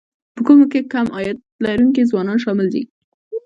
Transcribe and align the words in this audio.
په 0.35 0.41
کومو 0.47 0.65
کې 0.71 0.89
کم 0.93 1.07
عاید 1.15 1.37
لرونکي 1.63 2.01
ځوانان 2.09 2.37
شامل 2.43 2.67
دي 2.73 2.83